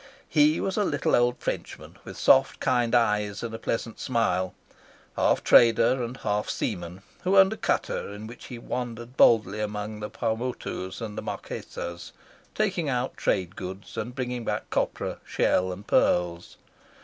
He 0.27 0.59
was 0.59 0.77
a 0.77 0.83
little 0.83 1.15
old 1.15 1.37
Frenchman, 1.37 1.95
with 2.03 2.17
soft 2.17 2.59
kind 2.59 2.95
eyes 2.95 3.43
and 3.43 3.53
a 3.53 3.59
pleasant 3.59 3.99
smile, 3.99 4.55
half 5.15 5.43
trader 5.43 6.03
and 6.03 6.17
half 6.17 6.49
seaman, 6.49 7.03
who 7.23 7.37
owned 7.37 7.53
a 7.53 7.57
cutter 7.57 8.09
in 8.11 8.25
which 8.25 8.45
he 8.45 8.57
wandered 8.57 9.15
boldly 9.15 9.59
among 9.59 9.99
the 9.99 10.09
Paumotus 10.09 11.01
and 11.01 11.15
the 11.15 11.21
Marquesas, 11.21 12.13
taking 12.55 12.89
out 12.89 13.15
trade 13.15 13.55
goods 13.55 13.95
and 13.95 14.15
bringing 14.15 14.43
back 14.43 14.71
copra, 14.71 15.19
shell, 15.23 15.71
and 15.71 15.85
pearls. 15.85 16.57